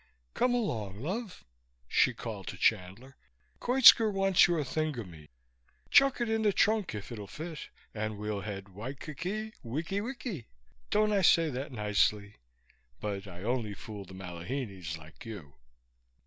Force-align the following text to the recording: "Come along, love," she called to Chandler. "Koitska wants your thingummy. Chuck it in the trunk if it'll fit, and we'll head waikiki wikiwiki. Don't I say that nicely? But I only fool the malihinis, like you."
"Come 0.33 0.55
along, 0.55 0.99
love," 1.03 1.43
she 1.87 2.11
called 2.11 2.47
to 2.47 2.57
Chandler. 2.57 3.17
"Koitska 3.59 4.09
wants 4.11 4.47
your 4.47 4.63
thingummy. 4.63 5.27
Chuck 5.91 6.19
it 6.19 6.27
in 6.27 6.41
the 6.41 6.51
trunk 6.51 6.95
if 6.95 7.11
it'll 7.11 7.27
fit, 7.27 7.69
and 7.93 8.17
we'll 8.17 8.41
head 8.41 8.69
waikiki 8.69 9.53
wikiwiki. 9.63 10.45
Don't 10.89 11.13
I 11.13 11.21
say 11.21 11.51
that 11.51 11.71
nicely? 11.71 12.37
But 12.99 13.27
I 13.27 13.43
only 13.43 13.75
fool 13.75 14.03
the 14.03 14.15
malihinis, 14.15 14.97
like 14.97 15.23
you." 15.23 15.53